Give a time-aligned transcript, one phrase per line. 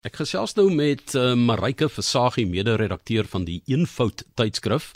[0.00, 4.94] Ek gesels nou met uh, Marike Versagie, mede-redakteur van die Eenvoud tydskrif.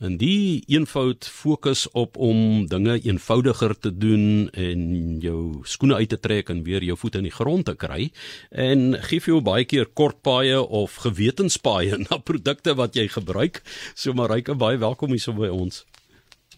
[0.00, 4.86] En die Eenvoud fokus op om dinge eenvoudiger te doen en
[5.20, 8.08] jou skoene uit te trek en weer jou voete in die grond te kry
[8.48, 13.60] en gee vir jou baie keer kortpaaie of gewetenspaaie na produkte wat jy gebruik.
[13.92, 15.84] So Marike, baie welkom hier so by ons.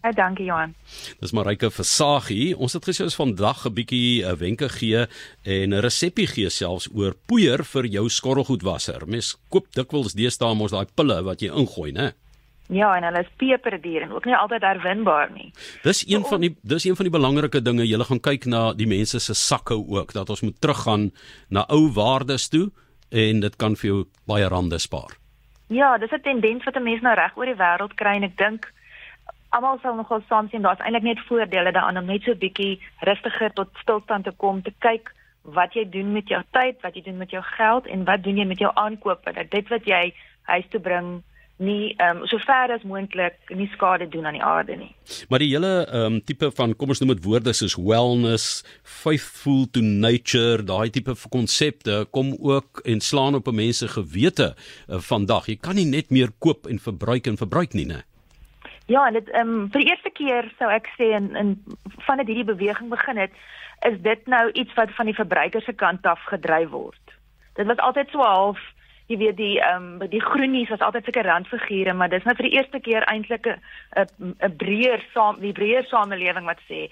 [0.03, 0.75] Ja, uh, dankie Johan.
[1.21, 2.57] Dis Marike Versagie.
[2.59, 5.07] Ons het gesê ons vandag 'n bietjie eh, wenke gee
[5.45, 9.07] en 'n resepie gee selfs oor poeier vir jou skorrelgoedwasser.
[9.07, 12.13] Mens koop dikwels deesdae mos daai pille wat jy ingooi, né?
[12.69, 15.53] Ja, en hulle is peperdier en ook nie altyd herwinbaar nie.
[15.83, 17.87] Dis een van die dis een van die belangrike dinge.
[17.87, 21.13] Jy gaan kyk na die mense se sakke ook dat ons moet teruggaan
[21.49, 22.71] na ou waardes toe
[23.11, 25.17] en dit kan vir jou baie rande spaar.
[25.69, 28.37] Ja, dis 'n tendens wat 'n mens nou reg oor die wêreld kry en ek
[28.37, 28.73] dink
[29.57, 33.83] almal sal nogal saamstem daar's eintlik net voordele daaraan om net so bietjie rustiger tot
[33.83, 37.31] stilstand te kom te kyk wat jy doen met jou tyd, wat jy doen met
[37.35, 40.03] jou geld en wat doen jy met jou aankope dat dit wat jy
[40.51, 41.21] huis toe bring
[41.63, 44.91] nie ehm um, so ver as moontlik nie skade doen aan die aarde nie.
[45.29, 49.67] Maar die hele ehm um, tipe van kom ons noem dit woorde soos wellness, faithful
[49.71, 54.55] to nature, daai tipe van konsepte kom ook en slaan op 'n mens se gewete
[54.55, 55.47] uh, vandag.
[55.47, 58.03] Jy kan nie net meer koop en verbruik en verbruik nie, né?
[58.93, 61.51] Ja, en dit ehm um, vir die eerste keer sou ek sê in in
[62.07, 63.33] van dit hierdie beweging begin het,
[63.89, 67.15] is dit nou iets wat van die verbruiker se kant af gedryf word.
[67.57, 68.61] Dit was altyd so half,
[69.07, 72.49] jy weet die ehm um, die groenies was altyd seker randfigure, maar dis nou vir
[72.51, 73.59] die eerste keer eintlik 'n
[74.49, 76.89] 'n breër saam die breër samelewing wat sê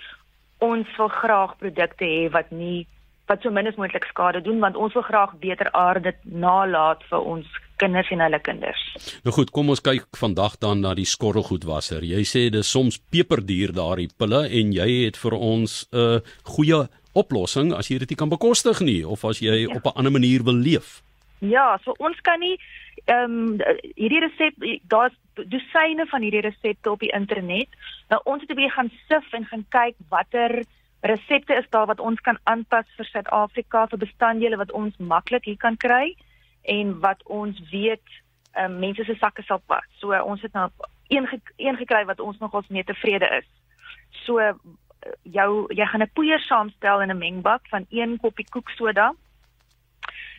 [0.59, 2.87] ons wil graag produkte hê wat nie
[3.27, 7.21] wat so min as moontlik skade doen want ons wil graag beter aarde nalaat vir
[7.35, 7.47] ons
[7.81, 8.83] kinders en hulle kinders.
[9.25, 12.05] Nou goed, kom ons kyk vandag dan na die skorrelgoedwasser.
[12.07, 16.21] Jy sê dis soms peperduur daardie pille en jy het vir ons 'n uh,
[16.55, 19.75] goeie oplossing as jy dit nie kan bekostig nie of as jy ja.
[19.75, 21.03] op 'n ander manier wil leef.
[21.41, 22.59] Ja, so ons kan nie
[23.07, 23.61] ehm um,
[23.97, 24.55] hierdie resep
[24.89, 27.69] daar's dosyne van hierdie resepte op die internet.
[28.09, 30.65] Nou ons het 'n bietjie gaan sif en gaan kyk watter
[31.01, 35.57] resepte is daar wat ons kan aanpas vir Suid-Afrika vir bestanddele wat ons maklik hier
[35.57, 36.17] kan kry
[36.63, 38.21] en wat ons weet
[38.59, 39.87] um, mense se sakke sal pas.
[39.99, 40.69] So uh, ons het nou
[41.09, 43.49] een ge een gekry wat ons nogals mee tevrede is.
[44.25, 44.53] So uh,
[45.23, 49.15] jou jy gaan 'n poeier saamstel in 'n mengbak van 1 koppie koeksoda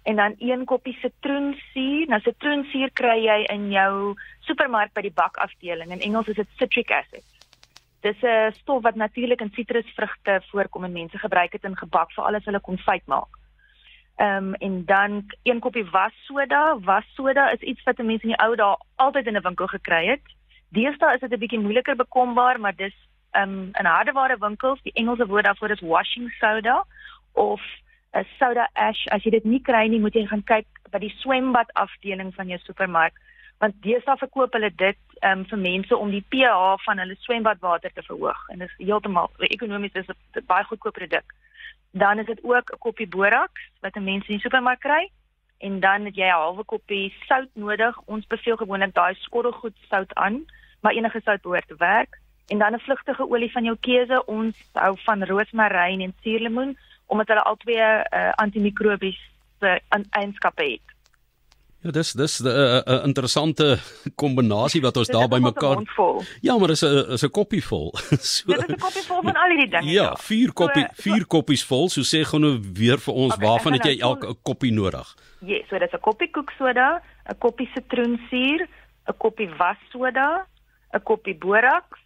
[0.04, 2.08] en dan 1 koppie sitroensuur.
[2.08, 5.92] Nou sitroensuur kry jy in jou supermark by die bakafdeling.
[5.92, 7.26] In Engels is dit citric acid.
[8.02, 12.24] Dis 'n stof wat natuurlik in sitrusvrugte voorkom en mense gebruik dit in gebak vir
[12.24, 13.41] alles hulle konfyt maak.
[14.22, 16.80] Ehm um, en dan een koppie wassoda.
[16.80, 20.22] Wassoda is iets wat mense in die ou dae altyd in 'n winkel gekry het.
[20.70, 22.98] Deesdae is dit 'n bietjie moeiliker bekombaar, maar dis
[23.32, 26.86] ehm um, in hardeware winkels, die Engelse woord daarvoor is washing soda
[27.32, 27.62] of
[28.14, 29.08] 'n soda ash.
[29.08, 32.48] As jy dit nie kry nie, moet jy gaan kyk by die swembad afdeling van
[32.48, 33.14] jou supermark
[33.62, 38.04] want deesdae verkoop hulle dit um, vir mense om die pH van hulle swembadwater te
[38.08, 41.36] verhoog en dit is heeltemal ekonomies is 'n baie goedkoop produk.
[41.92, 45.10] Dan is dit ook 'n koppie boraks wat 'n mens in die supermark kry
[45.58, 48.00] en dan het jy 'n halwe koppie sout nodig.
[48.06, 50.46] Ons beveel gewoonlik daai skottelgoed sout aan,
[50.82, 54.26] maar enige sout behoort te werk en dan 'n vlugtige olie van jou keuse.
[54.26, 60.88] Ons hou van roosmaryn en suurlemoen omdat hulle albei uh, antimikrobiese eienskappe het.
[61.82, 63.80] Ja, dis dis 'n uh, uh, interessante
[64.16, 65.82] kombinasie wat ons daar by mekaar.
[66.42, 67.90] Ja, maar dis 'n is 'n koppie vol.
[68.34, 69.92] so, dit is 'n koppie vol van al hierdie dinge.
[69.92, 70.16] Ja, ja.
[70.16, 71.90] vier koppie so, vier koppies vol.
[71.90, 74.72] So sê gou nou weer vir ons okay, waarvan het jy nou elke 'n koppie
[74.72, 75.08] nodig?
[75.40, 78.68] Ja, yes, so dis 'n koppie koeksoda, 'n koppie sitroensuur,
[79.10, 80.46] 'n koppie wassoda,
[80.94, 82.00] 'n koppie boraks,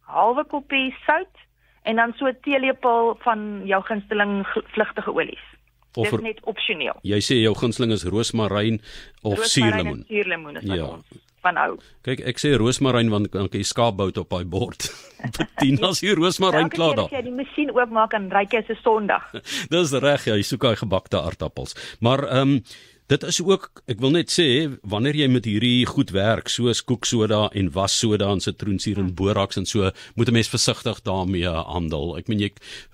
[0.00, 1.36] halwe koppie sout
[1.82, 5.46] en dan so 'n teelepel van jou gunsteling vlugtige olies.
[5.94, 7.00] Of dit is net opsioneel.
[7.02, 8.78] Jy sê jou gunsteling is roosmaryn
[9.26, 10.04] of suurlemoen.
[10.08, 10.86] Suurlemoen is ja.
[10.86, 11.78] ons van ou.
[12.06, 14.88] Kyk, ek sê roosmaryn want dan kan jy skaapbout op daai bord.
[15.38, 17.10] Betien as jy roosmaryn klaar daar.
[17.10, 19.30] As jy die masjien oopmaak en ry jy se Sondag.
[19.72, 21.76] Dis reg, ja, jy soek daai gebakte aardappels.
[22.04, 22.62] Maar ehm um,
[23.10, 24.44] Dit is ook ek wil net sê
[24.86, 29.66] wanneer jy met hierdie goed werk soos koeksoda en wassoda en sitroensuur en boraks en
[29.66, 32.14] so moet 'n mens versigtig daarmee handel.
[32.18, 32.50] Ek meen jy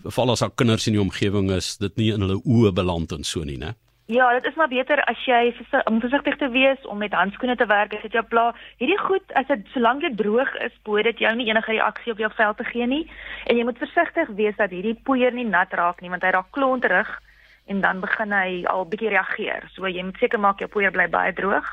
[0.08, 3.24] veral as daar kinders in die omgewing is, dit nie in hulle oë beland en
[3.24, 3.74] so nie, né?
[4.06, 5.52] Ja, dit is maar beter as jy
[5.84, 8.54] om versigtig te wees om met handskoene te werk as dit jou pla.
[8.78, 12.18] Hierdie goed as dit solank dit droog is, moet dit jou nie enige reaksie op
[12.18, 13.10] jou vel te gee nie.
[13.44, 16.50] En jy moet versigtig wees dat hierdie poeier nie nat raak nie want hy raak
[16.50, 17.22] klonterig
[17.66, 19.68] en dan begin hy al bietjie reageer.
[19.74, 21.66] So jy moet seker maak jou poeier bly baie droog.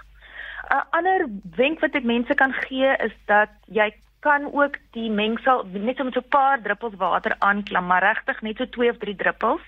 [0.70, 3.92] 'n uh, Ander wenk wat ek mense kan gee is dat jy
[4.24, 8.42] kan ook die mengsel net so met so 'n paar druppels water aanklam, maar regtig
[8.42, 9.62] net so 2 of 3 druppels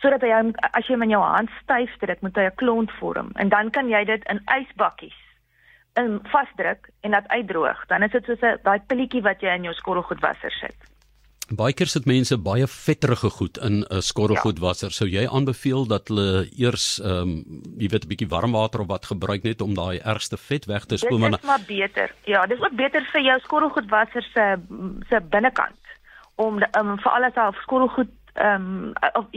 [0.00, 0.30] sodat hy
[0.72, 3.70] as jy hom in jou hand styf druk, moet hy 'n klont vorm en dan
[3.70, 5.18] kan jy dit in ysbakkies
[5.94, 7.86] in vasdruk en dat uitdroog.
[7.86, 10.76] Dan is dit soos 'n daai pilletjie wat jy in jou skorrelgoedwasser sit.
[11.50, 14.88] Baie keer sit mense baie vetterige goed in 'n skorrelgoedwasser.
[14.88, 14.94] Ja.
[14.94, 17.44] Sou jy aanbeveel dat hulle eers ehm um,
[17.78, 20.84] jy weet 'n bietjie warm water of wat gebruik net om daai ergste vet weg
[20.84, 22.14] te spoel Dit is maar beter.
[22.24, 24.56] Ja, dis ook beter vir jou skorrelgoedwasser se
[25.08, 25.82] se binnekant
[26.36, 28.92] om um, vir alles al skorrelgoed ehm um,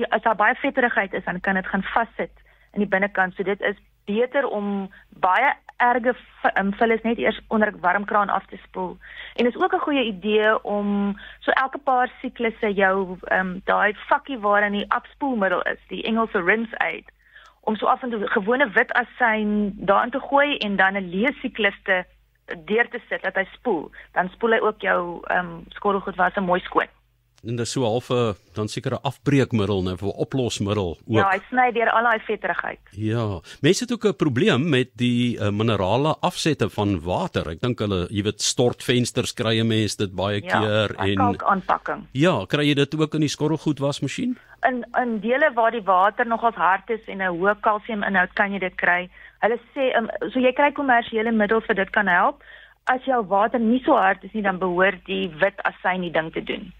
[0.09, 2.35] as daar baie vetterigheid is dan kan dit gaan vassit
[2.73, 3.35] in die binnekant.
[3.35, 6.13] So dit is beter om baie erge
[6.59, 8.97] um, vullis net eers onder 'n warmkraan af te spoel.
[9.35, 13.93] En is ook 'n goeie idee om so elke paar siklusse jou ehm um, daai
[14.09, 17.05] vakkie waar in die afspoelmiddel is, die Engelse rinse aid,
[17.61, 21.79] om so af en toe gewone wit asyn daarin te gooi en dan 'n leesiklus
[21.83, 22.03] te
[22.65, 23.91] deur te sit dat hy spoel.
[24.11, 26.91] Dan spoel hy ook jou ehm um, skorrelgoed was 'n mooi skoon
[27.43, 31.17] en dis so half 'n dan seker 'n afbreekmiddel of 'n oplosmiddel ook.
[31.17, 32.79] Ja, hy sny deur al daai vetterigheid.
[32.91, 37.49] Ja, mense het ook 'n probleem met die uh, minerale afsette van water.
[37.49, 42.07] Ek dink hulle, jy weet, stortvensters kry mense dit baie ja, keer en kalkaanpakking.
[42.11, 44.37] Ja, kry jy dit ook in die skorrelgoed wasmasjien?
[44.61, 48.59] In in dele waar die water nogals hard is en 'n hoë kalsiuminhoud kan jy
[48.59, 49.09] dit kry.
[49.41, 52.43] Hulle sê um, so jy kry kommersiële middels vir dit kan help.
[52.85, 56.31] As jou water nie so hard is nie, dan behoort die wit asyn die ding
[56.33, 56.73] te doen.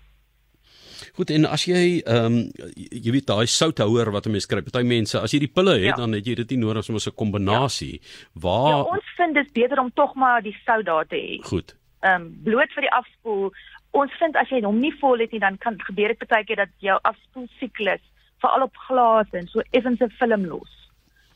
[1.14, 2.38] Goed en as jy ehm um,
[2.74, 5.94] jy weet daai southouer wat 'n mens kry, party mense as jy die pille het,
[5.94, 5.96] ja.
[5.96, 8.02] dan het jy dit nie nodig om 'n kombinasie.
[8.02, 8.08] Ja.
[8.34, 11.38] Waar Ja, ons vind dit beter om tog maar die sout daar te hê.
[11.46, 11.76] Goed.
[12.02, 13.54] Ehm um, bloot vir die afspoel.
[13.92, 16.56] Ons vind as jy hom nie vol het nie, dan kan gebeur dit baie keer
[16.56, 18.02] dat jou afspoel siklus
[18.42, 20.74] veral op glas en so effens 'n film los.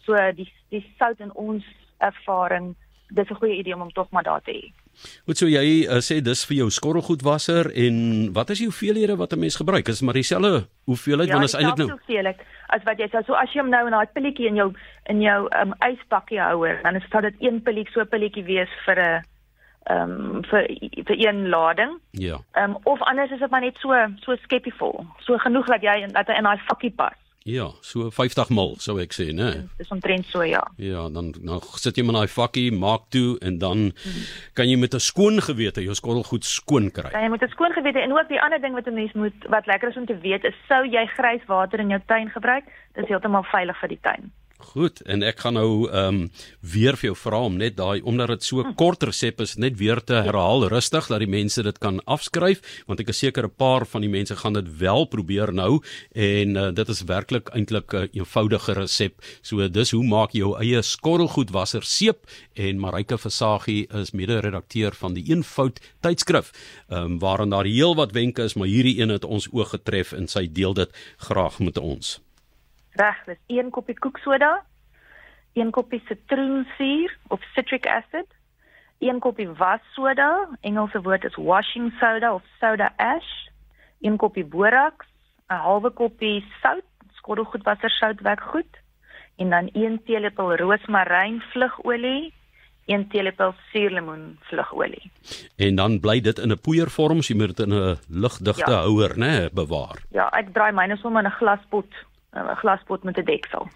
[0.06, 1.64] So die die sout in ons
[2.00, 2.76] ervaring,
[3.10, 4.87] dis 'n goeie idee om hom tog maar daar te hê.
[5.26, 7.96] Wat sou jy uh, sê dis vir jou skorrelgoedwasser en
[8.34, 9.88] wat is die hoeveelhede wat 'n mens gebruik?
[9.88, 13.34] Is maar dieselfde hoeveelheid ja, want is eintlik nou hoeveelheid as wat jy sê so
[13.34, 14.70] as jy hom nou in daai pilletjie in jou
[15.12, 19.24] in jou um, ysbakkie houer, dan is dit een pilletjie so pilletjie wees vir 'n
[19.88, 20.68] ehm um, vir
[21.08, 22.00] vir een lading.
[22.12, 22.40] Ja.
[22.54, 25.06] Ehm um, of anders is dit maar net so so skeppie vol.
[25.20, 27.16] So genoeg dat jy dat hy in daai vakkie pas.
[27.48, 29.70] Ja, so 50 mil sou ek sê, né?
[29.80, 30.66] Dis omtrent so ja.
[30.84, 34.26] Ja, dan dan sit jy met daai vakkie, maak toe en dan hmm.
[34.60, 37.08] kan jy met 'n skoon gewete jou skottel goed skoon kry.
[37.16, 39.48] Kan jy met 'n skoon gewete en ook die ander ding wat 'n mens moet
[39.48, 42.66] wat lekker is om te weet is sou jy grys water in jou tuin gebruik,
[42.96, 44.32] dis heeltemal veilig vir die tuin.
[44.58, 46.22] Goed, en ek gaan nou ehm um,
[46.66, 50.02] weer vir jou vra om net daai omdat dit so kort resep is net weer
[50.02, 53.86] te herhaal rustig dat die mense dit kan afskryf want ek is seker 'n paar
[53.86, 55.80] van die mense gaan dit wel probeer nou
[56.12, 59.22] en uh, dit is werklik eintlik 'n eenvoudige resep.
[59.42, 62.26] So dis hoe maak jy jou eie skorrelgoedwasser seep
[62.56, 66.52] en Marika Versagie is mede-redakteur van die Eenvoud tydskrif.
[66.90, 70.14] Ehm um, waarin daar heel wat wenke is, maar hierdie een het ons oog getref
[70.14, 72.27] en sy deel dit graag met ons.
[72.98, 74.64] Reg, dis 1 koppie koeksoda,
[75.54, 78.26] 1 koppie sitroensuur of citric acid,
[79.06, 80.32] 1 koppie wassoda,
[80.66, 83.30] Engelse woord is washing soda of soda ash,
[84.02, 85.06] 1 koppie boraks,
[85.50, 86.90] 'n halwe koppie sout,
[87.20, 88.82] skottelgoedwasser sout werk goed,
[89.38, 92.34] en dan 1 teelepel roosmaryn vlugolie,
[92.88, 95.12] 1 teelepel suurlemoen vlugolie.
[95.58, 98.82] En dan bly dit in 'n poeiervorm, so jy moet dit in 'n lugdigte ja.
[98.90, 100.02] houer, né, bewaar.
[100.10, 101.94] Ja, ek draai myne sommer in 'n glaspot
[102.38, 103.68] 'n glaspot met 'n deksel.